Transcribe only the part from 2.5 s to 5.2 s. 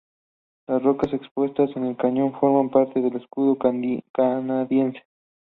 parte del Escudo Canadiense.